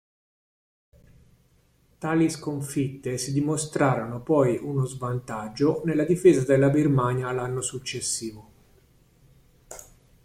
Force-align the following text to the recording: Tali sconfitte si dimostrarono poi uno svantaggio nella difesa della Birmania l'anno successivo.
Tali 1.99 2.27
sconfitte 2.31 3.19
si 3.19 3.31
dimostrarono 3.33 4.23
poi 4.23 4.57
uno 4.59 4.83
svantaggio 4.85 5.83
nella 5.85 6.05
difesa 6.05 6.43
della 6.43 6.69
Birmania 6.71 7.31
l'anno 7.31 7.61
successivo. 7.61 8.51